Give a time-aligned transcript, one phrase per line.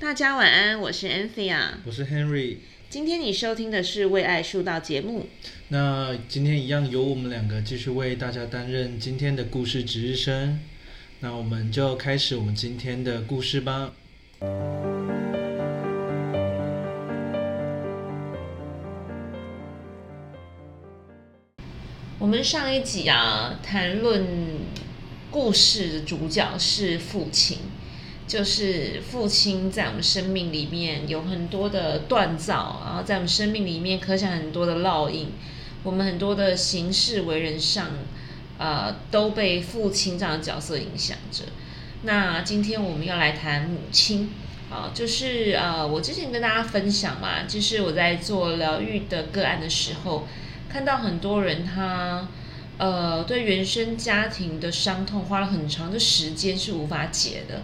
[0.00, 2.58] 大家晚安，我是 Anthea，我是 Henry。
[2.88, 5.26] 今天你收听的是为爱树道节目。
[5.68, 10.60] 那今天一样由我们两个继续为大家担任今天的故事值日生。
[11.18, 13.92] 那我们就开始我们今天的故事吧。
[22.20, 24.24] 我们上一集啊，谈论
[25.28, 27.58] 故事的主角是父亲，
[28.28, 35.32] 就是父亲在我们生命里面有很多的锻造，然后在我们生命里面刻下很多的烙印，
[35.82, 37.88] 我们很多的行事为人上，
[38.58, 41.44] 呃，都被父亲这样的角色影响着。
[42.02, 44.30] 那今天我们要来谈母亲，
[44.70, 50.28] 啊，就是呃，我之前跟大家分享嘛，就是我在做疗愈的个案的时候。
[50.70, 52.28] 看到很多人，他
[52.76, 57.62] 呃对原生家庭的伤痛花了很长的时间是无法解的。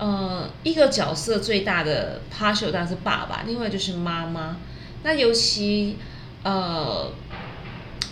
[0.00, 4.56] 呃，一个角色最大的 partial 当然是爸爸，另外就是妈妈。
[5.02, 5.96] 那尤其
[6.42, 7.12] 呃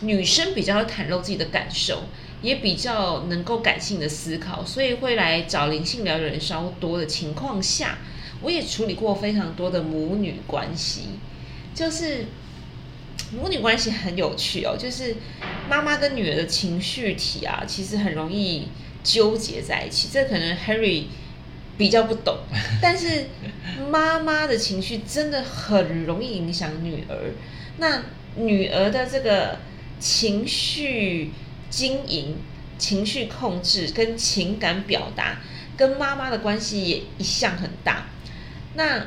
[0.02, 2.02] 女生比较袒露自己的感受，
[2.42, 7.98] 也比较能够感性的思考，所以会来找灵性疗愈人稍多的情况下，
[8.42, 11.18] 我也处理过非常多的母女关系，
[11.74, 12.26] 就是。
[13.30, 15.14] 母女关系很有趣哦，就是
[15.68, 18.68] 妈妈跟女儿的情绪体啊，其实很容易
[19.04, 20.08] 纠结在一起。
[20.10, 21.02] 这可能 Harry
[21.78, 22.36] 比较不懂，
[22.82, 23.28] 但是
[23.88, 27.32] 妈妈的情绪真的很容易影响女儿。
[27.78, 28.02] 那
[28.36, 29.60] 女儿的这个
[30.00, 31.30] 情绪
[31.70, 32.36] 经营、
[32.76, 35.38] 情绪控制跟情感表达，
[35.76, 38.08] 跟妈妈的关系也一向很大。
[38.74, 39.06] 那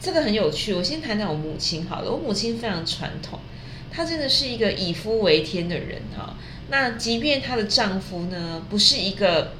[0.00, 2.10] 这个很有趣，我先谈谈我母亲好了。
[2.10, 3.38] 我母亲非常传统，
[3.92, 6.36] 她真的是一个以夫为天的人哈。
[6.70, 9.54] 那即便她的丈夫呢，不是一个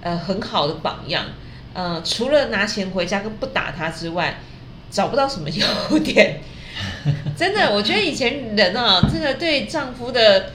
[0.00, 1.26] 呃很好的榜样，
[1.74, 4.38] 呃，除了拿钱回家跟不打他之外，
[4.90, 6.40] 找不到什么 优点。
[7.36, 10.52] 真的，我觉得以前人啊，真的对丈夫的。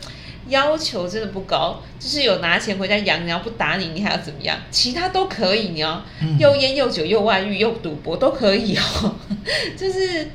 [0.49, 4.57] 要求真的不高，就是有拿钱回家养，你要不打你，你还要怎么样？
[4.71, 6.01] 其他都可以，你要
[6.39, 9.15] 又烟又酒又外遇又赌博都可以哦，
[9.75, 10.31] 就是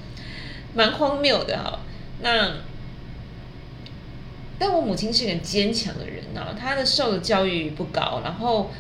[0.75, 1.81] 蛮荒谬的哈。
[2.21, 2.51] 那
[4.59, 8.71] 但我母亲是个坚强的人啊，她的受的教育不高，然后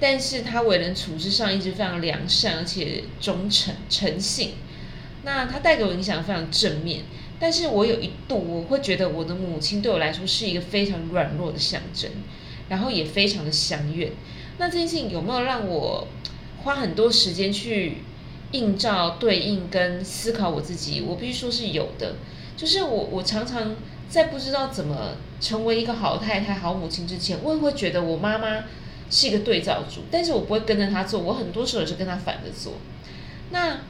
[0.00, 4.54] 但是她为人处事上一直非常良善，而且忠诚诚信。
[5.22, 7.02] 那她带给我影响非常正面。
[7.38, 12.10] 但是我有一度我会觉得我的母亲对我来说是一个非常软弱的象征，
[12.68, 14.12] 然后也非常的相怨。
[14.58, 16.06] 那这件事情有没有让我
[16.64, 18.02] 花很多时间去
[18.52, 21.00] 映照、对应跟思考我自己？
[21.00, 22.16] 我必须说是有的。
[22.58, 23.74] 就是我我常常
[24.10, 28.64] 在不知道怎么成为一个好太太、好母亲之前，我也会觉得我妈妈
[29.10, 32.74] 是一个对照组，但是我不会跟着他做，我很多时候也是跟他反着做。
[33.50, 33.80] 那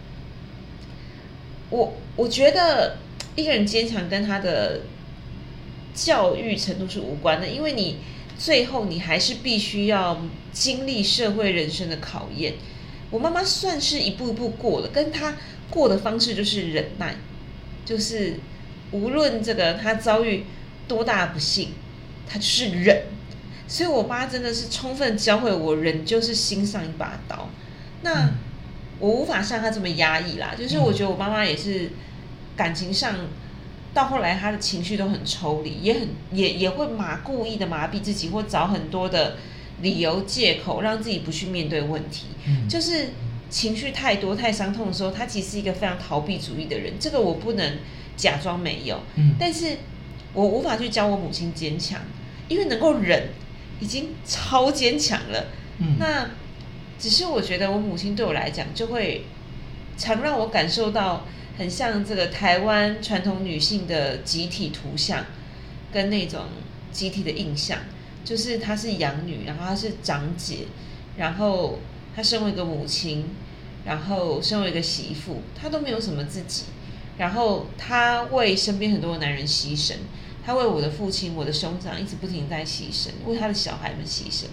[1.71, 2.97] 我我觉得。
[3.37, 4.81] 一个人坚强跟他的
[5.95, 7.99] 教育程度是无关的，因为你
[8.37, 10.21] 最后你还是必须要
[10.53, 12.55] 经历社会人生的考验。
[13.09, 15.37] 我妈妈算是一步一步过了，跟她
[15.71, 17.15] 过的方式就是忍耐，
[17.85, 18.35] 就是
[18.91, 20.45] 无论这个她遭遇
[20.89, 21.69] 多大不幸，
[22.29, 23.05] 她就是忍。
[23.71, 27.49] 所以我妈真的是充分教会我，人就是心上一把刀。
[28.03, 28.29] 那
[28.99, 31.91] 我无法像她这么压抑啦，就是我觉得我妈妈也是。
[32.57, 33.15] 感情上，
[33.95, 39.39] 到后来他的情绪都很抽离，也很也也会麻故意的麻痹自己，或找很多的
[39.81, 42.27] 理由借口让自己不去面对问题。
[42.69, 43.11] 就是
[43.49, 46.93] 情绪太多太伤痛的时候，他其实是一个非常逃避主义的人。
[47.01, 47.79] 这个我不能
[48.15, 49.01] 假装没有，
[49.39, 49.79] 但是
[50.35, 51.99] 我无法去教我母亲坚强，
[52.49, 53.29] 因为能够忍
[53.81, 55.47] 已经超坚强了。
[55.99, 56.31] 那
[56.99, 59.25] 只是我觉得我母亲对我来讲，就会
[59.97, 61.27] 常让我感受到。
[61.59, 65.27] 很像这个台湾传统女性的集体图像，
[65.93, 66.45] 跟那种
[66.91, 67.81] 集体的印象，
[68.25, 70.61] 就是她是养女，然后她是长姐，
[71.19, 71.79] 然后
[72.17, 73.27] 她身为一个母亲，
[73.85, 76.63] 然后身为一个媳妇，她都没有什么自己，
[77.19, 79.97] 然后她为身边很多的男人牺牲，
[80.45, 84.47] 她为我的父亲、我的兄长一直不停在牺牲，为他的小孩们牺牲，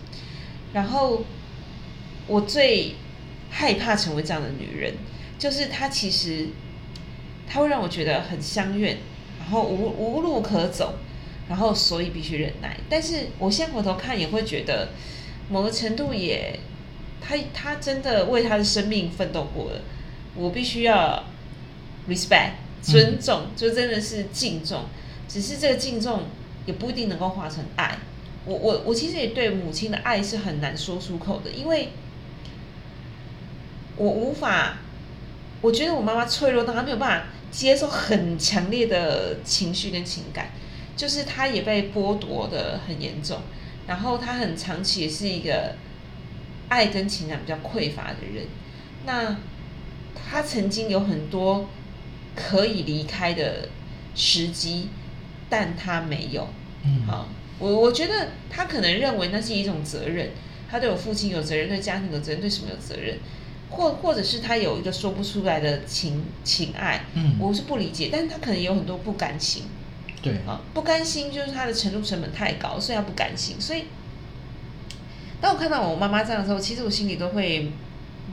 [0.73, 1.23] 然后
[2.27, 2.95] 我最
[3.49, 4.93] 害怕成为这样的女人，
[5.37, 6.47] 就是她其实。
[7.49, 8.97] 她会让我觉得很相怨，
[9.39, 10.95] 然后无无路可走，
[11.47, 12.75] 然后所以必须忍耐。
[12.89, 14.89] 但是我现在回头看，也会觉得
[15.49, 16.59] 某个程度也，
[17.21, 19.79] 他他真的为她的生命奋斗过了。
[20.35, 21.23] 我必须要
[22.09, 22.51] respect
[22.81, 24.83] 尊重，就真的是敬重。
[25.27, 26.23] 只是这个敬重
[26.65, 27.97] 也不一定能够化成爱。
[28.45, 31.89] 我我我其实也对母亲的爱是很难说出口的，因为
[33.97, 34.77] 我无法，
[35.59, 40.51] 我觉得我妈妈脆弱到她没有办法接受很强烈的情绪跟情感，
[40.95, 43.39] 就是她也被剥夺的很严重，
[43.85, 45.75] 然后她很长期也是一个
[46.69, 48.45] 爱跟情感比较匮乏的人，
[49.05, 49.35] 那
[50.15, 51.67] 她曾经有很多
[52.35, 53.67] 可以离开的
[54.15, 54.87] 时机，
[55.49, 56.47] 但他没有。
[56.83, 57.27] 嗯，好，
[57.59, 60.29] 我我觉得他可能认为那是一种责任，
[60.69, 63.17] 他对我父亲有责任，对家庭有责任，对什么有责任，
[63.69, 67.35] 或或者是他有一个说不出来的情情爱，嗯。
[67.39, 69.63] 我是不理解，但是他可能有很多不甘心
[70.21, 73.85] 对，啊，不甘心就是他的程度成本太高，所以他不甘心，所以
[75.39, 77.71] 当我看到我妈妈这样的时候，其实我心里都会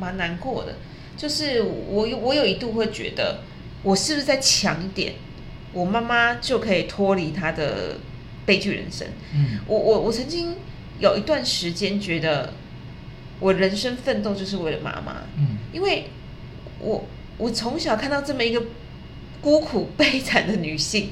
[0.01, 0.77] 蛮难过的，
[1.17, 3.41] 就是我有我有一度会觉得，
[3.83, 5.15] 我是不是在强一点，
[5.75, 7.99] 我妈妈就可以脱离她的
[8.47, 9.07] 悲剧人生。
[9.35, 10.55] 嗯我我我曾经
[11.01, 12.53] 有一段时间觉得，
[13.41, 16.05] 我人生奋斗就是为了妈妈，嗯因为
[16.79, 17.05] 我
[17.37, 18.63] 我从小看到这么一个
[19.41, 21.11] 孤苦悲惨的女性，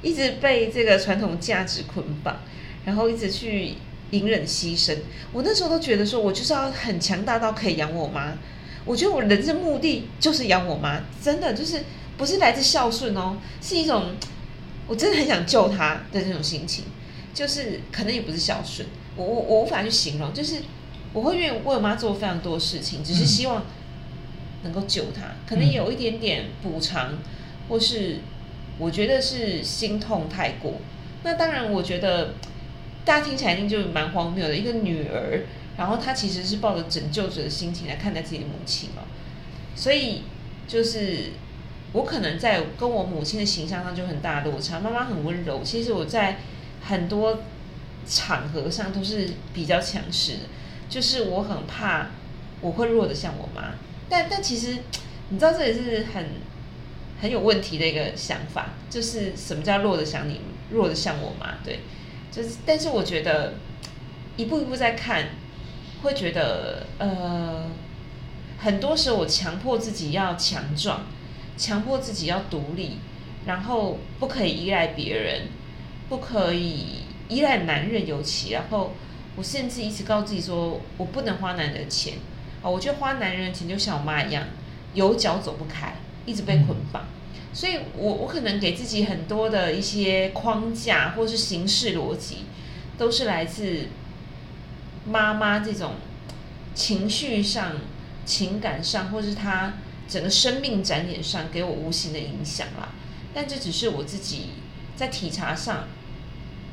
[0.00, 2.38] 一直被这个传统价值捆绑，
[2.84, 3.74] 然后一直去
[4.10, 4.96] 隐忍牺牲。
[5.32, 8.32] 我那时候都觉得说，我就是要很强大到可以养我妈。
[8.84, 11.82] 我觉得我人生目的就是养我妈，真的就是
[12.16, 14.14] 不是来自孝顺哦，是一种
[14.86, 16.84] 我真的很想救他的那种心情，
[17.34, 18.86] 就是可能也不是孝顺，
[19.16, 20.62] 我我我无法去形容，就是
[21.12, 23.26] 我会愿意为我妈做非常多的事情，只是嗯。
[23.26, 23.64] 希望
[24.64, 27.18] 能够救她，可能有一点点补偿，
[27.68, 28.20] 或是
[28.78, 30.74] 我觉得是心痛太过。
[31.24, 32.34] 那当然，我觉得
[33.04, 35.40] 大家听起来一定就蛮荒谬的，一个女儿，
[35.76, 39.02] 然后她其实是抱着拯救者的心情来看待自己的母亲哦，
[39.74, 40.22] 所以
[40.68, 41.32] 就是
[41.92, 44.80] 我可能在跟我母亲的形象上就很大落差。
[44.80, 46.38] 妈妈很温柔，其实我在
[46.82, 47.40] 很多
[48.06, 50.40] 场合上都是比较强势的，
[50.88, 52.08] 就是我很怕
[52.60, 53.74] 我会弱的像我妈，
[54.08, 54.78] 但但其实
[55.28, 56.26] 你知道这也是很
[57.20, 60.40] 很有问题的一个想法，就是什么叫弱的像你，
[60.70, 61.80] 弱的像我妈，对，
[62.30, 63.54] 就是但是我觉得
[64.36, 65.26] 一步一步在看，
[66.02, 67.66] 会觉得呃，
[68.58, 71.06] 很多时候我强迫自己要强壮，
[71.56, 72.98] 强迫自己要独立，
[73.46, 75.48] 然后不可以依赖别人，
[76.08, 78.92] 不可以依赖男人尤其，然后
[79.36, 82.14] 我甚至一直告诉自己说，我不能花男人的钱
[82.62, 84.44] 啊，我觉得花男人的钱就像我妈一样，
[84.94, 85.94] 有脚走不开，
[86.26, 87.04] 一直被捆绑。
[87.54, 92.46] 所以我我可能给自己很多的一些框架或是形式逻辑，
[92.96, 93.88] 都是来自
[95.06, 95.92] 妈妈这种
[96.74, 97.72] 情绪上、
[98.24, 99.74] 情感上，或是她
[100.12, 102.90] 整个生命展演上给我无形的影响啦。
[103.32, 104.50] 但这只是我自己
[104.94, 105.88] 在体察上，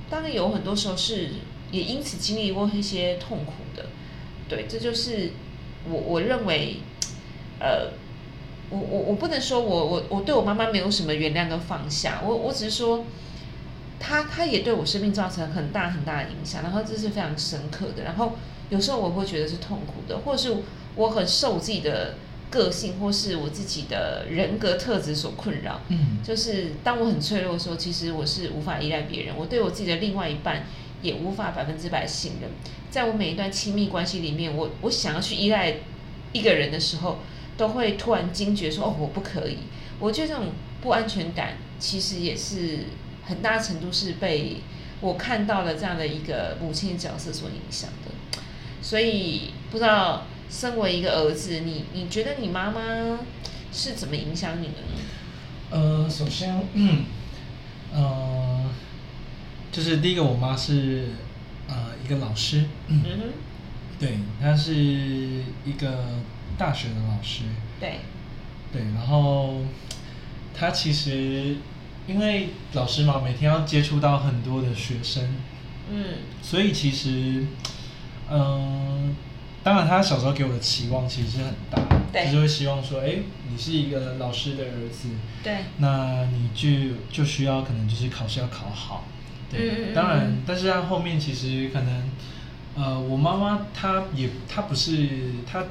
[0.10, 1.30] 当然有很多时候是
[1.72, 3.86] 也因此经历过一些痛苦的。
[4.50, 5.32] 对，这就是
[5.90, 6.82] 我我认为，
[7.62, 7.92] 呃，
[8.70, 13.06] 我我我不能说我我我对我妈妈没有什么原谅跟放下，我我只是说，
[14.00, 18.34] 她她也对我生命造成很大很大的影响，然后这是非常深刻的，然后
[18.70, 20.58] 有时候我会觉得是痛苦的，或者是
[20.96, 22.16] 我很受自己的
[22.50, 30.66] 个性或是我自己的人格特质所困扰，嗯就是当我很脆弱的时候，其实我是无法依赖别人，我对我自己的另外一半
[31.02, 32.50] 也无法百分之百信任。
[32.90, 35.76] 在我每一段亲密关系里面，我我想要去依赖
[36.34, 37.20] 一个人的时候，
[37.56, 39.58] 都会突然惊觉说：“哦，我不可以。”
[40.00, 40.48] 我觉得这种
[40.82, 42.86] 不安全感，其实也是
[43.26, 44.58] 很大程度是被
[45.02, 48.42] 我看到了这样的一个母亲的角色所影响的。
[48.82, 52.82] 所以不知道，身为一个儿子，你你觉得你妈妈
[53.72, 55.00] 是怎么影响你的呢？
[55.70, 57.04] 呃，首先，嗯，
[57.94, 58.66] 呃，
[59.72, 61.10] 就是第一个，我妈是
[61.68, 63.04] 呃一个老师，嗯。
[63.04, 63.10] 哼，
[64.00, 66.06] 对，她是一个
[66.58, 67.44] 大学的老师，
[67.80, 68.00] 对，
[68.74, 69.62] 对，然后
[70.56, 71.58] 她其实
[72.08, 75.24] 因为老师嘛，每天要接触到很多的学生，
[75.92, 76.06] 嗯。
[76.42, 77.46] 所以其实，
[78.32, 79.16] 嗯、
[79.70, 81.80] 当然他小时候给我的期望其实是很大，
[82.12, 85.10] 对就是会希望说，哎，你是一个老师的儿子，
[85.44, 89.04] 对，那你就就需要可能就是考试要考好，
[89.48, 92.10] 对，当然嗯，但是他后面其实可能，
[92.76, 95.08] 呃，我妈妈她也她不是
[95.46, 95.64] 她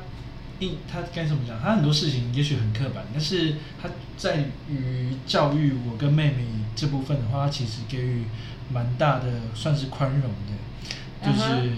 [0.61, 1.61] 应她该怎么讲？
[1.61, 6.45] 她很多事情也许很刻板，但是她在于教育我跟妹妹
[6.76, 8.26] 这部分的话，她其实给予
[8.73, 9.25] 蛮大的
[9.57, 11.73] 算是宽容的，就是。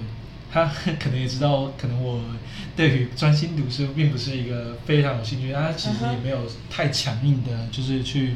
[0.52, 0.64] 她
[0.98, 2.20] 可能也知道，可能我
[2.76, 6.38] 对于专心读书并不是一个非常有兴趣，他其实也没有
[6.68, 8.34] 太强硬的，就是去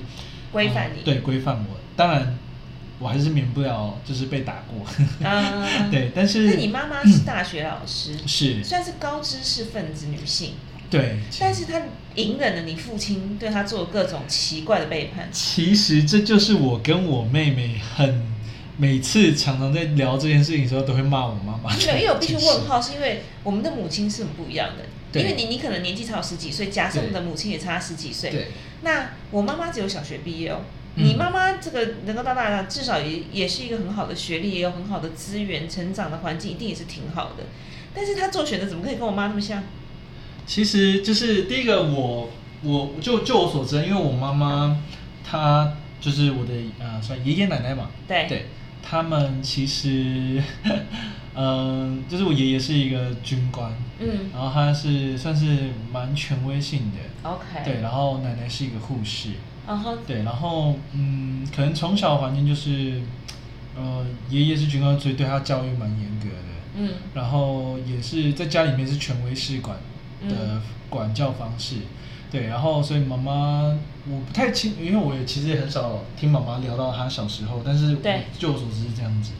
[0.52, 1.76] 规范你呃对，规范我。
[1.96, 2.38] 当然，
[2.98, 4.86] 我还是免不了就是被打过。
[5.20, 10.52] 嗯 对，但是那你妈妈是大学老师， 是，算是高知识分子女性，
[10.90, 11.80] 对，但是他
[12.14, 15.28] 隐忍了你父亲对他做各种奇怪的背叛。
[15.32, 18.22] 其实这就是我跟我妹妹很
[18.76, 21.74] 每次常常在聊这件事情的时候，都会骂我妈妈。
[21.76, 24.84] 没有，因为我 必须问号，是因为我们的母亲是很不一样的。
[25.12, 28.48] 对因为你你可能年纪差我十几岁，假设我们的母亲也差十几岁，对，
[28.82, 30.60] 那我妈妈只有小学毕业哦。
[30.96, 37.44] 嗯你妈妈这个能够到大至少也也是一个很好的学历，也有很好的资源，成长的环境一定也是挺好的。
[37.92, 39.62] 但是她做选择怎么可以跟我妈那么像？
[40.46, 42.30] 其实就是第一个我，
[42.62, 44.80] 我就就我所知，因为我妈妈
[45.28, 48.46] 她就是我的呃算爷爷奶奶嘛，对对，
[48.86, 50.42] 他们其实，
[51.34, 54.30] 嗯、 就是我爷爷是一个军官，嗯。
[54.32, 59.30] 然后他是算是蛮权威性的，，OK，对，然后奶奶是一个护士，
[59.66, 63.00] 然后对，然后嗯，可能从小环境就是，
[63.74, 66.90] 呃，爷爷是军官，所以对他教育蛮严格的，嗯。
[67.14, 69.76] 然后也是在家里面是权威式管
[70.28, 70.62] 的嗯。
[70.90, 71.76] 管教方式，
[72.34, 73.78] 对，然后所以妈妈
[74.10, 78.24] 我不太清，因为我也其实也很少听妈妈聊到她小时候，但是对。
[78.36, 79.34] 就我所知是这样子，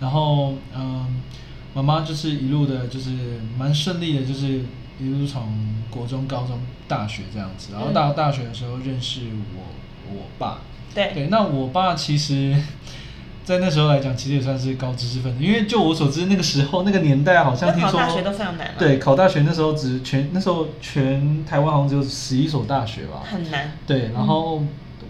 [0.00, 1.20] 然后嗯，
[1.74, 3.10] 妈妈就是一路的，就是
[3.58, 4.64] 蛮顺利的，就是
[4.98, 5.42] 一路从
[5.90, 7.92] 国中、高中、大学这样子，然后嗯。
[7.92, 9.20] 到大学的时候认识
[9.54, 10.60] 我我爸，
[10.94, 11.12] 对。
[11.12, 12.56] 对，那我爸其实，
[13.48, 24.62] 在那时候来讲，其实也算是高知识分子，因为就我所知，那个时候那个年代好像听说，考大学都非常难嘛对，考大学那时候只全那时候全台湾好像只有十一所大学吧，很难，对，然后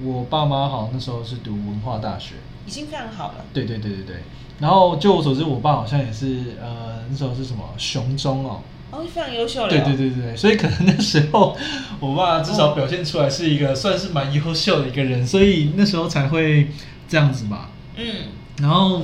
[0.05, 3.45] 我爸妈好像那时候是读文化大学，已经非常好了。
[3.53, 4.17] 对对对对对，
[4.61, 8.61] 然后就我所知，我爸好像也是呃那时候是什么雄中哦。
[8.93, 9.69] 哦，非常优秀了。
[9.69, 9.97] 对对。
[9.97, 11.57] 对对，所以可能那时候
[11.99, 16.69] 我爸至少表现出来是一个算是蛮优秀的一个人，所以那时候才会
[17.09, 17.71] 这样子吧。
[17.99, 18.15] 嗯，
[18.61, 19.03] 然后，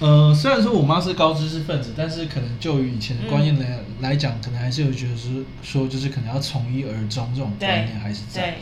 [0.00, 8.56] 呃，虽然说我妈是高知识分子，但是可能就于以前的观念来、来讲，可能还是有觉得是说，就是可能要从一而终这种观念还是在。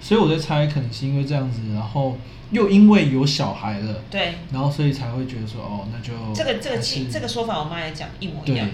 [0.00, 2.16] 所以我在猜，可能是因为这样子，然后
[2.50, 6.78] 又因为有小孩了，对，然后所以才会觉得说，哦，那就这个这个
[7.10, 8.68] 这个说法，我妈也讲一模一样。，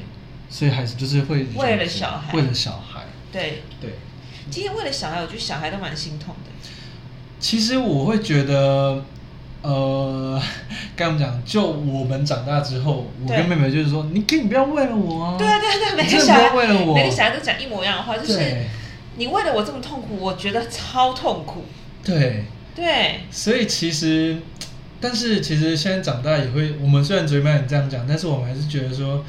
[0.51, 3.95] 所以还是就是会为了小孩为了小孩，对，对。
[4.51, 6.51] 今天为了小孩，我觉得小孩都蛮心痛的。
[7.39, 9.05] 其实我会觉得，
[9.63, 10.41] 呃，
[10.97, 11.45] 该怎么讲？
[11.45, 15.37] 就我们长大之后，我跟妹妹就是说，你可以不要为了我啊。
[15.37, 18.41] 对啊，对啊，对啊，每个小孩要为了我每个小孩都讲一模一样的话，就是
[19.17, 21.65] 你为了我这么痛苦，我觉得超痛苦。
[22.03, 24.39] 对，对，所以其实，
[24.99, 29.23] 但是其实现在长大也会，我们虽然嘴巴很这样讲，但是我们还是觉得说，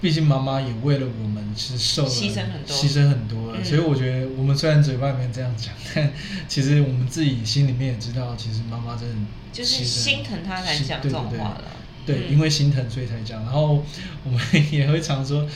[0.00, 3.58] 毕竟妈妈也为了我们其实受了牺牲很多牺牲很多了。
[3.60, 6.10] 嗯所以我觉得我们虽然嘴巴里面这样讲， 但
[6.46, 9.14] 其实我们自己心里面也知道，其实妈妈真的
[9.52, 11.64] 就是心疼她才讲对对对这种话了
[12.06, 13.42] 对，嗯因为心疼所以才讲。
[13.42, 13.84] 然后
[14.24, 14.40] 我们
[14.70, 15.46] 也会常说，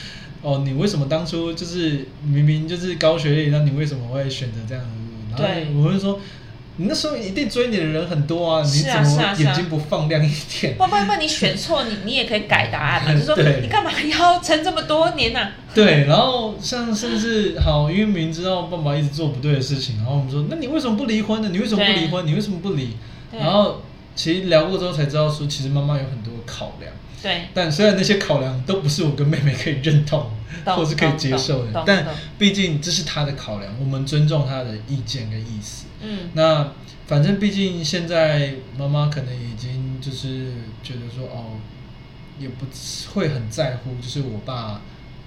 [0.41, 5.03] 哦，你为什么当初就是明明就是高学历，那你为什么会选择这样的路？
[5.31, 6.19] 然对后我会说，
[6.77, 10.75] 你那时候一定追你的人很多啊，你怎么眼睛不放亮一点？
[10.75, 15.51] 不不不，你选错，你你也可以改答案嘛， 就说你干嘛要撑这么多年呢、啊？
[15.75, 21.49] 对，然后像甚至好，因为明知道爸爸一直做不对的事情，然后我们说，那你为什么不离婚呢？
[21.51, 22.25] 你为什么不离婚？
[22.25, 22.97] 你为什么不离？
[23.31, 23.81] 然后
[24.15, 26.91] 其实聊过之后才知道说，其实妈妈有很多考量。
[27.23, 30.29] 对，但虽然那些考量都不是我跟妹妹可以认同
[30.65, 35.85] 或是可以接受的，但懂毕竟这是她的考量，我们尊重她的意见跟意思。
[36.01, 36.73] 嗯，那
[37.07, 40.51] 反正毕竟现在妈妈可能已经就是
[40.83, 41.57] 觉得说哦，
[42.37, 42.65] 也不
[43.13, 44.81] 会很在乎，就是我爸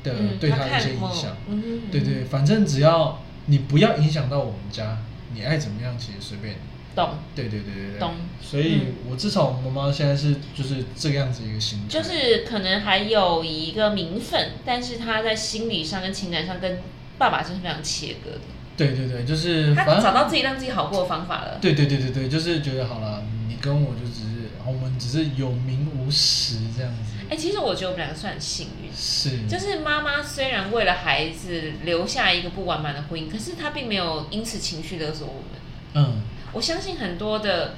[0.05, 1.35] 的嗯对她的一些影响。
[1.49, 4.99] 嗯嗯嗯对对，反正只要你不要影响到我们家，
[5.35, 6.76] 你爱怎么样其实随便你。
[6.97, 8.15] 懂，对对对对对，懂。
[8.43, 8.95] 所以嗯。
[9.11, 16.81] 我至少我妈妈现在是就是这个样子一个心态，就是可能还有一个名分，但是她在心理上跟情感上跟
[17.19, 18.41] 爸爸是非常切割的，
[18.77, 21.59] 对对对，就是他反正找到自己让自己好过的方法了。
[21.61, 35.61] 对对对对对，就是觉得好了，你跟我就只是我们只是有名无实这样子，哎、其实我觉得我们两个算很幸运，是，就是妈妈虽然为了孩子留下一个不完满的婚姻，可是她并没有因此情绪勒索我们。
[35.95, 36.21] 嗯，
[36.57, 37.75] 我相信很多的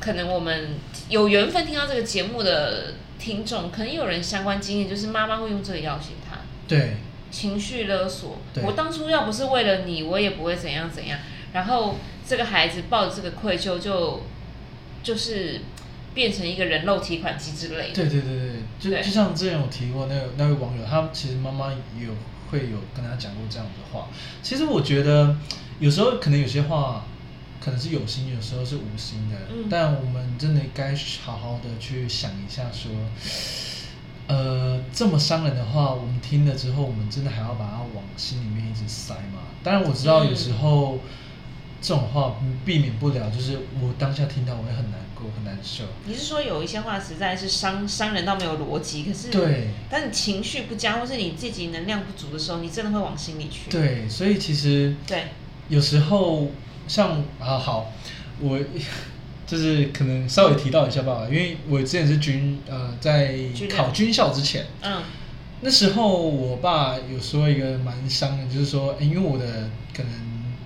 [0.00, 0.70] 可能我们
[1.08, 6.96] 有缘分听到这个节目的听众，可能有人相关经验，就是妈妈会用这个要挟他，对
[7.30, 8.38] 情绪勒索。
[8.64, 11.16] 我当初要不是为了你，我也不会怎样怎样。
[11.52, 11.94] 然后
[12.26, 14.22] 这个孩子抱着这个愧疚就，
[15.04, 15.60] 就是
[16.12, 17.94] 变成一个人肉提款机之类的。
[17.94, 22.12] 对对对对，就对就像之前有提过那个那位网友，他其实妈妈也有
[22.50, 24.08] 会有跟他讲过这样的话。
[24.42, 25.36] 其实我觉得
[25.78, 27.04] 有时候可能有些话
[27.60, 32.90] 可能是有心，有时候是无心的，嗯但我们真的该好好的去想一下说。
[34.28, 39.40] 呃，这么伤人的话，我们听了之后，我们真的还要把它往心里面一直塞吗？
[39.62, 40.98] 当然我知道有时候
[41.80, 45.84] 这种话避免不了，就是我当下听到我会很难过、很难受。
[46.04, 53.70] 你是说有一些话实在是伤伤人到没有逻辑，可是对，当你情绪不佳或是你自己能量不足的时候，你真的会往心里去。
[53.70, 55.28] 对，所以其实对，
[55.70, 56.48] 有时候
[56.88, 57.92] 像啊好，
[58.40, 58.58] 我
[59.46, 63.36] 就是可能稍微提到一下吧，因为我之前是军呃在
[63.70, 65.02] 考军校之前，嗯。
[65.60, 70.12] 那时候我爸有说一个蛮伤的，就是说，诶因为我的可能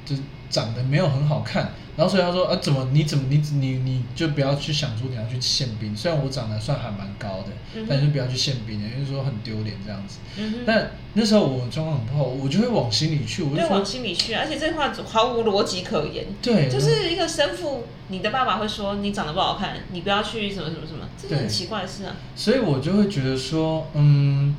[0.05, 0.15] 就
[0.51, 10.19] 长得没有很好看，然后所以他说，啊，怎么你怎么你你你就不要去想说你要去宪兵，虽然我长得算还蛮高的，但是不要去宪兵的，因为说很丢脸这样子。
[10.39, 16.25] 嗯哼，但那时候我状况很不好，我就会往心里去，我就对，往，心里去，而且这话毫无逻辑可言。
[16.41, 22.17] 对，就是一个生父，你的爸爸会说你长得不好看，你不要去什么什么什么，这是很奇怪的事啊。
[22.35, 24.57] 所以我就会觉得说，嗯，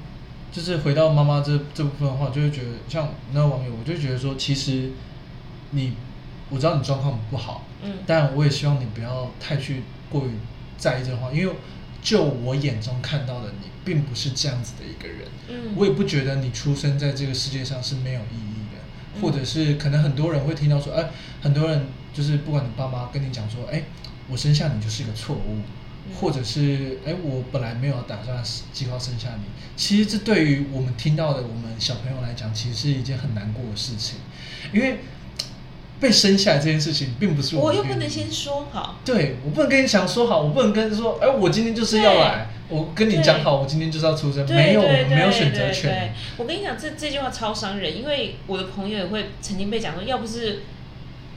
[0.51, 4.91] 就是回到妈妈这这部分的话，就会觉得像那个网友，我就觉得说，其实
[5.71, 5.93] 你
[6.53, 7.98] 我知道你状况不好，嗯。
[8.05, 10.31] 但我也希望你不要太去过于
[10.77, 11.53] 在意这个话，因为
[12.01, 18.77] 就我眼中看到的你，并不是这样子的一个人，嗯，我也不觉得你出生在这个世界上是没有意义的，
[19.15, 19.22] 嗯。
[19.22, 21.10] 或者是可能很多人会听到说，哎，
[21.41, 23.83] 很多人就是不管你爸妈跟你讲说，哎，
[24.29, 25.57] 我生下你就是一个错误，
[26.05, 26.13] 嗯。
[26.19, 28.43] 或者是哎，我本来没有打算
[28.74, 29.43] 计划生下你。
[29.77, 34.17] 其实这对于我们听到的我们小朋友来讲，其实是一件很难过的事情，
[34.74, 35.00] 因为
[36.03, 46.12] 被生下来这件事情并不是我又不能先说好，对我不能跟你讲说好，我不能跟你说，哎，我今天就是要来，我跟你讲好，我今天就是要出生，没有，我没有选择权对。
[46.36, 50.63] 我跟你讲，这这句话超伤人，因为我的朋友也会曾经被讲说，要不是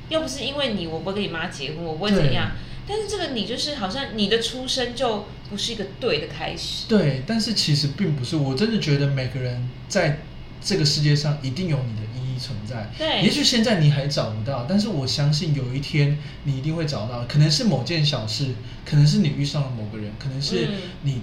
[0.09, 2.51] 要不是因为你，我不会跟你妈结婚，我不会怎样。
[2.89, 6.87] 但是这个你就是好像你的出生就不是一个对的开始。
[6.89, 10.21] 对，但是其实并不是，我真的觉得每个人在
[10.61, 12.06] 这个世界上一定有你的
[12.39, 12.91] 存在。
[12.99, 17.25] 对也许现在你还找不到，但是我相信有一天你一定会找到。
[17.29, 21.23] 可能是某件小事，可能是你遇上了某个人，可能是嗯你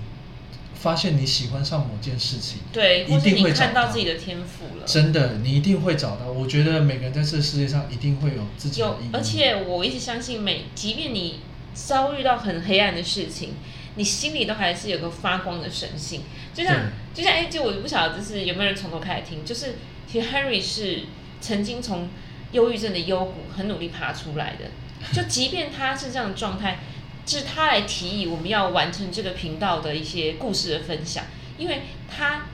[0.75, 2.59] 发现你喜欢上某件事情。
[2.73, 4.85] 对，一定会找到看到自己的天赋了。
[4.85, 6.29] 真的，你一定会找到。
[6.29, 11.39] 我觉得每个人在这个世界上一定会有自己而且我一直相信每，即便你
[11.73, 13.53] 遭遇到很黑暗的事情，
[13.95, 16.21] 你心里都还是有个发光的神性。
[16.53, 16.75] 就像
[17.13, 19.75] 就像哎，就我不晓得就是有没有人从头开始听，就是
[20.07, 21.01] 其实 Henry 是
[21.41, 22.09] 曾经从
[22.51, 24.65] 忧郁症的幽谷很努力爬出来的。
[25.11, 26.79] 就即便他是这样的状态，
[27.25, 31.25] 是他来提议我们要完成这个频道的一些故事的分享，
[31.57, 32.45] 因为他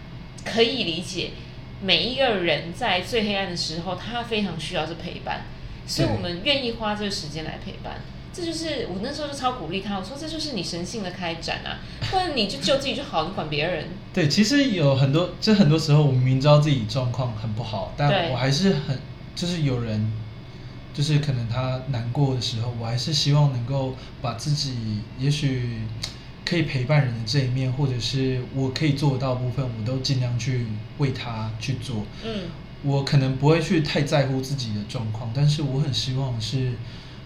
[0.43, 1.31] 可以理解
[1.81, 5.41] 每一个人在最黑暗的时候，他非常需要是陪伴，
[5.85, 8.01] 所以我们愿意花这个时间来陪伴。
[8.39, 13.89] 这就是我那时候就超鼓励他，我说这就是你神性的开展啊， 不然你就救自己就好，你管别人。
[14.13, 18.97] 对，其实有很多，就很多时候我们明知道自己状况很不好，但我还是很，
[19.35, 20.11] 就是有人，
[20.93, 25.81] 就是可能他难过的时候，我还是希望能够把自己，也许
[26.45, 30.65] 可以陪伴人的这一面，或者是我可以做得到部分，我都尽量去
[30.97, 32.05] 为他去做。
[32.23, 32.43] 嗯，
[32.83, 36.71] 我可能不会去太在乎自己的状况，但是我很希望是，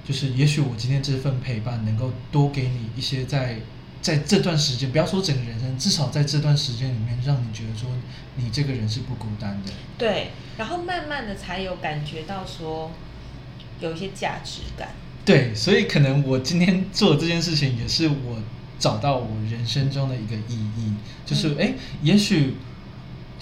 [0.05, 3.59] 就是也许我今天这份陪伴能够多给你一些在
[4.01, 7.89] 在这段时间，不要说整个人生，至少在这段时间里面，让你觉得说
[8.35, 9.71] 你这个人是不孤单的。
[9.97, 12.91] 对，然后慢慢的才有感觉到说
[13.79, 14.89] 有一些价值感。
[15.23, 18.41] 对，所以可能我今天做这件事情，也是我
[18.77, 20.93] 找到我人生中的一个意义，
[21.25, 22.55] 就是诶也许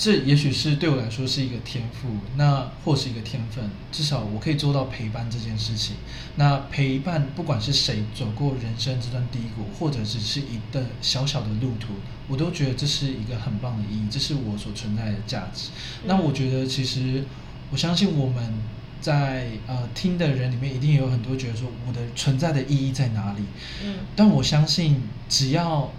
[0.01, 5.97] 这也许是对我来说是一个天赋，那或是一个天分，至少我可以做到陪伴这件事情。
[6.37, 11.93] 那陪伴不管是谁走过人生这段低谷，或者只是一段小小的路途，
[12.27, 15.69] 我都觉得这是一个很棒的意义，这是我所存在的价值。
[16.05, 17.23] 那我觉得其实
[17.69, 18.55] 我相信我们
[18.99, 23.43] 在呃听的人里面，一定有很多觉得说我的存在的意义在哪里。
[23.83, 25.91] 嗯但我相信，只要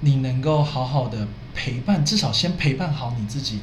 [0.00, 3.60] 你能够好好的陪伴，至少先陪伴好你自己，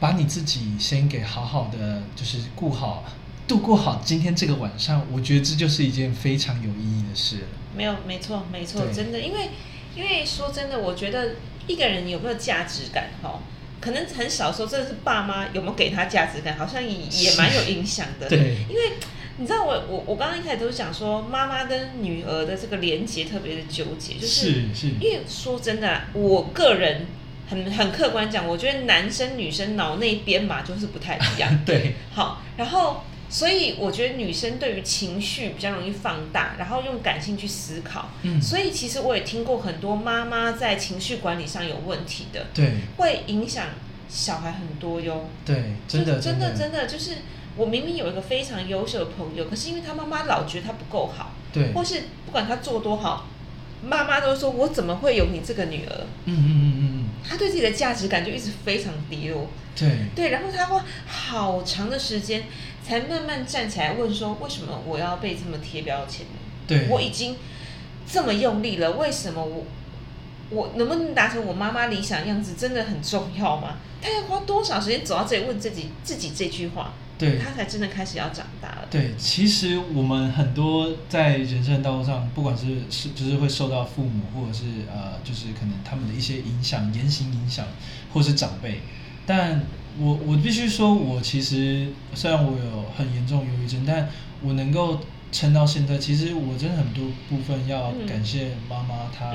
[0.00, 3.04] 把你自己先给好好的，就是顾好，
[3.46, 7.44] 度过好今天这个晚上，我觉得这就是一件非常有意义的事。
[7.76, 9.50] 没有，没错，没错，真的，因为
[9.94, 13.40] 因为说真的，我觉得一个人有没有价值感，哈，
[13.80, 18.28] 可能很小时候真的是爸妈有没有给他价值感，好像也也蛮有影响的。
[18.28, 18.92] 对因为
[19.38, 27.06] 你知道我我我刚刚一开始都是讲说，妈妈跟女儿的这个连接特别的纠结，就是是是因为说真的啊，我个人
[27.48, 31.50] 很很客观讲，我觉得男生女生脑内编码就是不太一样。
[31.64, 38.08] 对，好，然后所以我觉得女生对于情绪比较容易放大，然后用感性去思考。
[38.22, 43.66] 嗯所以其实我也听过很多妈妈在情绪管理上有问题的，对会影响
[44.08, 45.28] 小孩很多哟。
[45.44, 47.12] 对，真的真的的真的就是
[47.56, 53.26] 我明明有一个非常优秀的朋友，可是因为他妈妈老觉得他不够好，对，或是不管他做多好，
[53.82, 56.06] 妈妈都说我怎么会有你这个女儿？
[56.26, 59.48] 嗯嗯嗯嗯嗯，他对自己的价值感就一直非常低落。
[59.78, 62.44] 对对，然后他花好长的时间
[62.86, 66.32] 才慢慢站起来问说，为什么我要被这么贴标签呢？
[66.66, 67.36] 对，我已经
[68.10, 69.64] 这么用力了，为什么我
[70.48, 73.76] 我能不能达成我妈妈理想样子真的很重要吗？
[74.00, 78.88] 他要花多少时间走到这里问自己自己这句话，对他才真的开始要长大了。
[78.90, 87.66] 对，其实我们很多在人生道路上，不管是是就是会受到父母或者是呃，就是可能他们的一些影响、言行影响，
[88.12, 88.80] 或是长辈。
[89.24, 89.62] 但
[89.98, 94.08] 我我必须说，我其实虽然我有很严重忧郁症，但
[94.42, 95.00] 我能够
[95.32, 99.34] 撑到现在，其实我真的很多部分要嗯感谢妈妈，她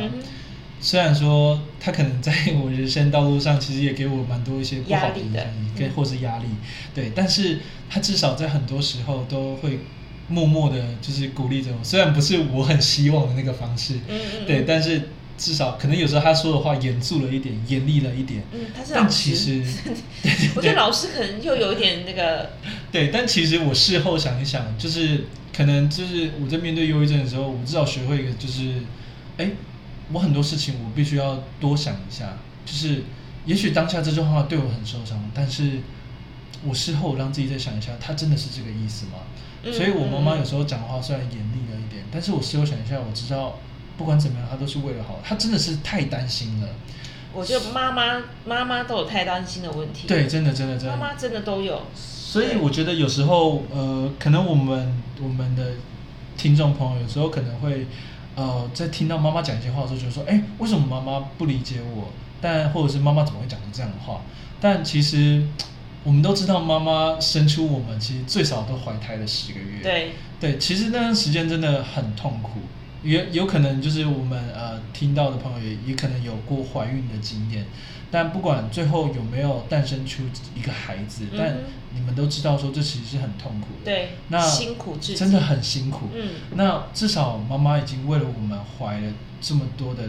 [0.82, 5.91] 虽然说他可能在我人生道路上，其实也给我蛮多一些不好的影响压力，跟嗯。
[5.96, 6.46] 或是压力，
[6.94, 9.80] 对，但是他至少在很多时候都会
[10.28, 19.80] 默默的，就是鼓励着我，虽然不是我很希望的那个方式，嗯嗯对，嗯但是至少可能有时候他说的话严肃了一点，严厉了一点，嗯，他是但其师，实，
[20.56, 22.52] 我觉得老师可能又有一点那个，
[22.91, 28.72] 对，但其实我事后想一想，就是可能就是我在面对忧郁症的时候，我至少学会一个，就是，
[29.38, 29.50] 哎，
[30.13, 33.04] 我很多事情我必须要多想一下，就是
[33.45, 35.80] 也许当下这句话对我很受伤，但是
[36.65, 39.13] 我事后让自己再想一下，他真的是这个意思吗？
[39.63, 43.60] 嗯所以我妈妈嗯有时候讲话虽然严厉了一点，但是我事后想一下，我知道
[43.97, 46.67] 不管怎么样，她都是为了好，她真的是太担心了。
[47.34, 50.97] 我觉得妈妈妈妈都有太担心的问题，对，，真的真的真的。
[50.97, 55.76] 妈妈真的都有，所以我觉得有时候，呃，可能我们我们的
[56.36, 57.86] 听众朋友有时候可能会，
[58.36, 62.08] 呃，在听到妈妈讲一些话的时候，觉得说，哎，为什么妈妈不理解我？
[62.39, 64.22] 但或者是妈妈怎么会讲出这样的话？
[64.60, 65.46] 但其实
[66.04, 69.84] 我们都知道，妈妈生出我们，其实最少都怀胎了十个月。
[69.84, 72.62] 对，对，其实那段时间真的很痛苦，
[73.03, 77.65] 也有可能就是我们呃听到的朋友也也可能有过怀孕的经验，
[78.11, 80.23] 但不管最后有没有诞生出
[80.55, 81.57] 一个孩子，但
[81.93, 86.09] 你们都知道说这其实是很痛苦的，对，那辛苦至真的很辛苦。
[86.13, 86.29] 嗯。
[86.55, 90.03] 那至少妈妈已经为了我们怀了这么多的，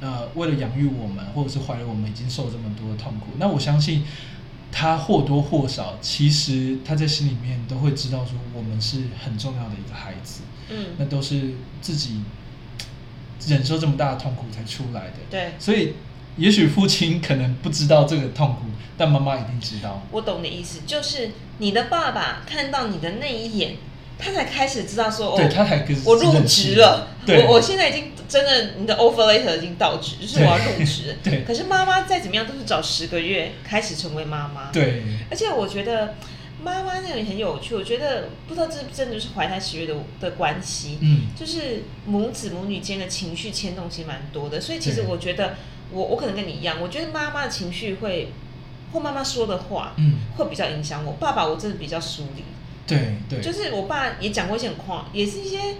[0.00, 3.26] 呃，为了养育我们，或者是怀了我们已经受这么多的痛苦。
[3.38, 4.04] 那我相信
[4.72, 12.20] 她或多或少，其实她在心里面都会知道说我们是很重要的一个孩子，那嗯，都是自己
[13.46, 15.16] 忍受这么大的痛苦才出来的。
[15.30, 15.94] 对，所以
[16.36, 20.02] 也许父亲可能不知道这个痛苦，但妈妈一定知道。
[20.10, 23.76] 我懂你的意思，就是你的爸爸看到你的那一眼，
[24.18, 31.16] 他才开始知道说，哦，对他才跟我入职了，对我我现在已经真的你的 offer letter 已经到职，就是我要入职。
[31.22, 34.70] 对可是妈妈再怎么样都是早十个月开始成为妈妈。。
[34.72, 36.14] 对而且我觉得
[36.68, 40.98] 妈妈那个也很有趣，我觉得不知道这真的就是怀胎十月的的关系。
[41.00, 45.54] 嗯就是母子母女间的情绪牵动其实蛮多的，所以其实我觉得
[45.90, 48.32] 我我可能跟你一样，我觉得妈妈的情绪会
[48.92, 51.12] 或妈妈说的话，嗯，会比较影响我。
[51.14, 52.42] 爸爸我真的比较疏离，
[52.86, 55.76] 对对，就是我爸也讲过一些很夸，也是一些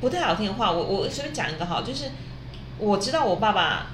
[0.00, 0.70] 不太好听的话。
[0.72, 2.06] 我我随便讲一个哈，就是
[2.78, 3.88] 我知道我爸爸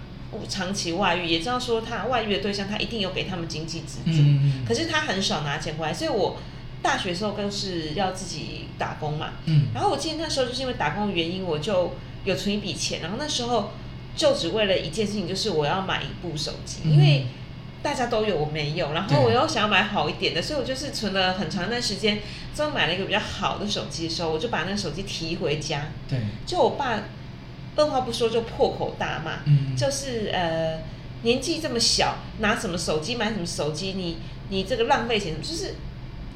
[0.48, 4.22] 长期外遇，也知道说他外遇的对象他一定有给他们经济资助，
[4.66, 6.36] 可是他很少拿钱回来，所以我
[6.82, 9.30] 大学的时候更是要自己打工嘛。
[9.46, 9.68] 嗯。
[9.74, 13.72] 然后我记得那时候就是因为打工的原因，我就有存一笔钱，然后那时候
[14.14, 16.92] 就只为了一件事情，就是我要买一部手机，嗯。
[16.92, 17.26] 因为
[17.80, 22.18] 大家都有，我没有，然后我又想要买好一点的，所以我就是存了很长一段时间，
[22.52, 26.98] 最后买了一个比较好的手机的时候，我就把那个手机提回家，对，就我爸
[27.78, 29.74] 二话不说就破口大骂，嗯。
[29.76, 30.80] 就是呃
[31.22, 34.18] 年纪这么小，拿什么手机买什么手机，你
[34.50, 35.74] 你这个浪费钱，就是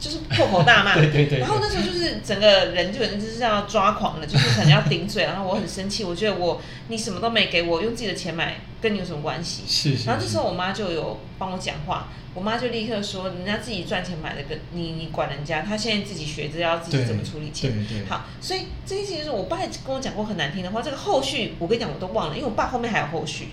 [0.01, 0.95] 就是破口大骂。
[0.99, 9.63] 对对对然后那时候就是整个人就就是要抓狂了，就是可能要顶嘴，然后我很生气，我觉得我你什么都没给我，用自己的钱买，跟你有什么关系？
[9.67, 10.07] 是是。
[10.07, 17.73] 然后这时候我妈就有帮我讲话，我妈就立刻说，人家自己赚钱买的，跟你你管人家，她现在自己学着要自己怎么处理钱。
[17.73, 23.49] 对对好，所以这件事情就是我爸也跟我讲过很难听的话，这个后续我跟你讲我都忘了，因为我爸后面还有后续，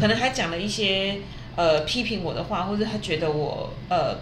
[0.00, 1.18] 可能还讲了一些
[1.56, 4.18] 呃批评我的话，或者他觉得我呃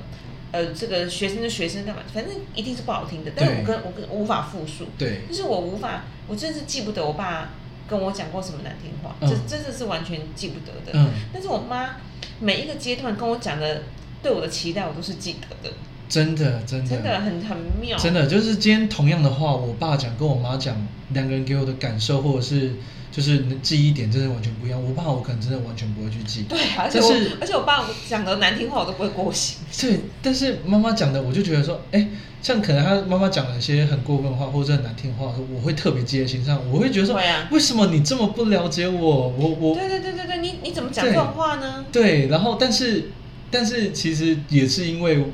[0.51, 7.51] 呃这个学生的学生干嘛，反正一定是不好听的，但是我跟我跟我无法复述，对就是我无法，我真是记不得我爸
[7.89, 10.93] 跟我讲过什么难听话，嗯这真的是完全记不得的。
[10.93, 11.97] 嗯但是我妈
[12.41, 13.83] 每一个阶段跟我讲的
[14.23, 15.75] 对我的期待，我都是记得的。
[16.09, 20.75] 真的真的真的很很妙，真的就是今天同样的话，我爸讲跟我妈讲，
[21.11, 22.73] 两个人给我的感受或者是
[23.19, 24.81] 就是记忆点真的完全不一样。
[24.81, 29.57] 我爸我可能真的完全不会去记，对，而且我是而且我爸讲的难听话我都不会过心。
[29.81, 32.09] 对，但是妈妈讲的，我就觉得说，哎，
[32.41, 39.29] 像可能他妈妈讲了一些很过分的话或者很难听的话，我会特别记在心上，我会觉得说，为什么你这么不了解我？
[39.37, 41.85] 我我对对对对对，你你怎么讲对这种话呢？
[41.91, 43.11] 对，然后但是
[43.51, 45.25] 但是其实也是因为，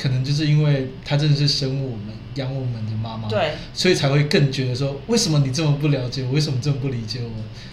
[0.00, 6.32] 可能就是因为他真的是生我们养我们的妈妈，对，所以才会更觉得说，为什么你这么不了解我？
[6.32, 7.30] 为什么这么不理解我？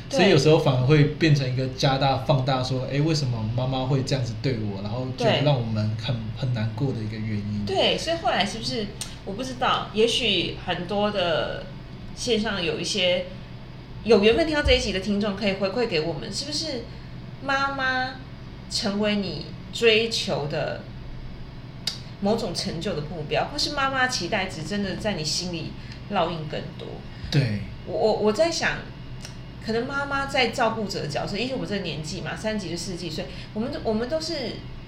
[0.09, 4.81] 所以有时候反而会变成一个加大放大，说，哎，为什么妈妈会这样子对我？
[4.83, 7.65] 然后就让我们很很难过的一个原因。
[7.65, 8.87] 对，所以后来是不是
[9.25, 11.65] 我不知道，也许很多的
[12.15, 13.25] 线上有一些
[14.03, 16.83] 有缘分听到这一集的听众，可以回馈给我们，是不是
[17.43, 18.11] 妈妈
[18.69, 20.83] 成为你追求的
[22.23, 25.73] 某种成就的目标，或是妈妈期待值真的在你心里
[26.11, 26.87] 烙印更多？
[27.29, 27.59] 对。
[27.85, 28.77] 我我我在想，
[29.65, 34.33] 可能妈妈在照顾者的角色，因为我们这个年纪嘛，三十几就四十几岁，我们都我们都是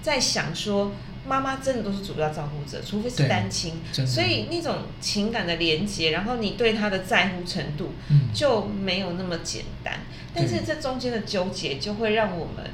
[0.00, 0.92] 在想说，
[1.28, 3.74] 妈妈真的都是主要照顾者，除非是单亲，
[4.06, 8.30] 所以那种情感的连接，然后你对他的在乎程度嗯。
[8.32, 10.00] 就没有那么简单。
[10.34, 12.70] 但是这中间的纠结，就会让我们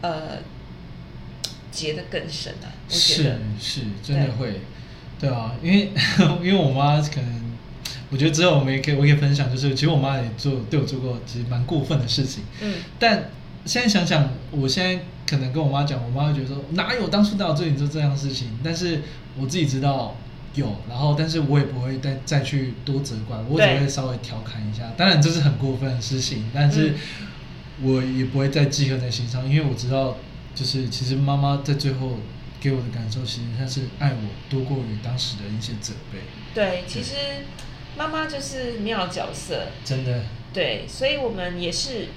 [0.00, 0.38] 呃
[1.70, 3.38] 结得更深啊，我觉是得。
[3.60, 4.60] 是，真的会，
[5.18, 5.28] 对。
[5.30, 5.90] 啊，因为
[6.42, 7.52] 因为我妈可能，
[8.10, 13.30] 我觉得之后我们也可以我可以分享，就是其实我妈也做对我做过其实蛮过分的事情，嗯，但
[13.64, 19.02] 现在想想，我现在可能跟我妈讲，我妈会觉得说哪有当初哪有对你做这样的事情，但是
[19.38, 20.16] 我自己知道
[20.54, 27.26] 有，然后但是我也不会再再去多责怪，我只会稍微调侃一下，当然这是很过分的事情，但是嗯。
[27.82, 30.14] 我也不会再记恨在心上，因为我知道，
[30.54, 32.18] 就是其实妈妈在最后
[32.60, 36.18] 给我的感受，其实她是爱我多过于当时的一些责备，
[36.52, 37.14] 对，其实
[37.96, 42.08] 妈妈就是妙角色，真的，对，所以我们也是，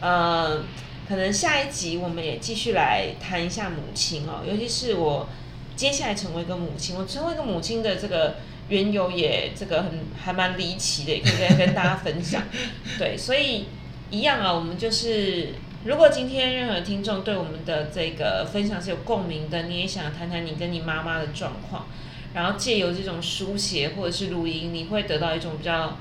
[0.00, 0.64] 呃，
[1.08, 5.28] 可能下一集我们也继续来谈一下母亲哦，尤其是我
[5.76, 8.36] 接下来成为一个母亲，我成为一个母亲的这个
[8.70, 12.42] 缘由也这个很还蛮离奇的，也可以跟跟大家分享。
[12.98, 13.66] 对，所以
[14.10, 15.50] 一样啊，我们就是。
[15.84, 21.86] 如果今天任何听众对我们的这个分享是有共鸣的，你也想谈谈你跟你妈妈的状况，
[22.32, 25.98] 然后借由这种书写或者是录音，你会得到一种比较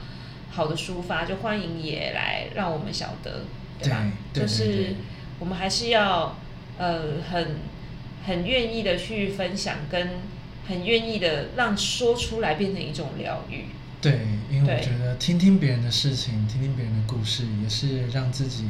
[0.51, 3.41] 好的抒发，就欢迎也来让我们晓得，
[3.77, 4.09] 对吧？
[4.33, 4.95] 对对就是
[5.39, 6.37] 我们还是要
[6.77, 7.57] 呃很
[8.25, 10.11] 很愿意的去分享，跟
[10.65, 13.65] 很愿意的让说出来变成一种疗愈。
[14.01, 14.19] 对，
[14.49, 18.65] 因为我觉得听听别人的事情，听听别人的故事，也是让自己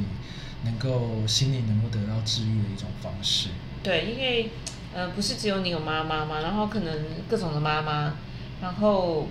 [0.63, 3.49] 能够心里能够得到治愈的一种方式。
[3.81, 4.49] 对，因为
[4.93, 8.15] 呃不是只有你有妈妈嘛，然后可能各种的妈妈，
[8.61, 9.27] 然后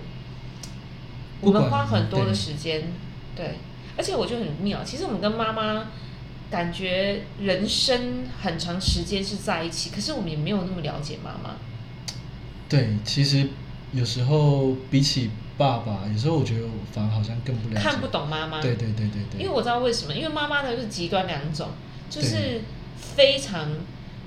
[1.41, 2.93] 我们花很多的时间，
[3.35, 3.57] 对，
[3.97, 4.85] 而且我觉得很妙。
[4.85, 5.89] 其实我们跟妈妈
[6.51, 11.57] 感觉人生很长时间是在一起，可是我们也没有那么了解妈妈。
[12.69, 13.49] 对，其实
[13.93, 18.61] 有时候比起爸爸，有时候我觉得我反而好像更不了解，看不懂妈妈。
[18.61, 21.69] 对对对对对，因为我知道为什么，因为妈妈的就是极端两种，
[22.11, 22.63] 就是
[22.97, 23.69] 非常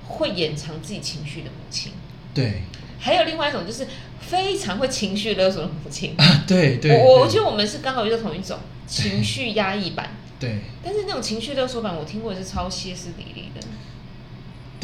[0.06, 1.92] 会掩藏自己情绪的母亲，
[2.32, 2.62] 对。
[2.98, 3.86] 还有另外一种就是
[4.20, 6.14] 非常会情绪勒索的母亲。
[6.18, 7.34] 啊，对对，我我对。
[7.34, 10.10] 觉得我们是刚好遇到同一种情绪压抑版，
[10.40, 10.60] 对。
[10.82, 13.66] 但是那种情绪勒索版我听过也是超歇斯底里的。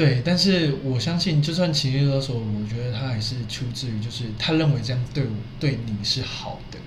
[0.03, 6.79] 对，但是我相信，就算情绪勒索，我觉得他还是出自于就是他认为这样对我对你是好的，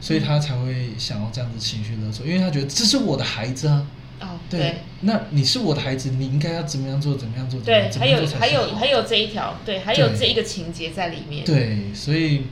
[0.00, 3.86] 所以他才会想要这样子情绪勒索，因为他觉得这是我的孩子啊。
[4.18, 11.44] 哦，对，对那你是我的孩子，你应该要怎么样做，怎么样做，怎么对还有还有还有这一条，对，还有这一个情节在里面。
[11.44, 12.44] 对，所以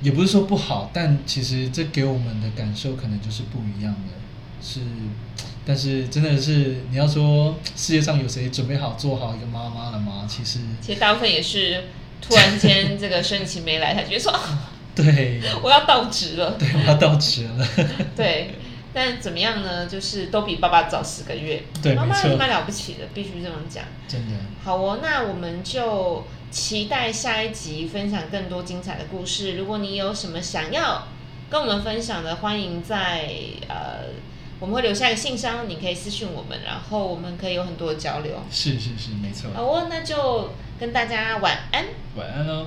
[0.00, 4.12] 也不是说不好，但其实这给我们的感受可能就是不一样的，
[4.62, 4.78] 是，
[5.68, 10.26] 但是真的是你要说世界上有谁准备好做好一个妈妈了吗？
[10.26, 11.84] 其实其实大部分也是
[12.22, 16.52] 突然间这个生理期没来，他觉得说啊对 我要到职了。
[16.58, 17.68] 对，我要到职了，
[18.16, 18.54] 对，
[18.94, 19.86] 但怎么样呢？
[19.86, 23.84] 就是都比爸爸早十个月，对妈妈蛮了不起的，必须这么讲。
[24.08, 24.32] 真的。
[24.64, 29.56] 好哦，那我们就期待下一集分享更多精彩的故事。
[29.58, 31.06] 如果你有什么想要
[31.50, 33.28] 跟我们分享的，欢迎在
[33.68, 34.06] 呃，
[34.60, 38.42] 我们会留下一个信箱，你可以私信我们，然后我们可以有很多的交流。
[38.50, 39.50] 是是是，没错。
[39.54, 41.84] 好哦，那就跟大家晚安。
[42.16, 42.66] 晚安喽。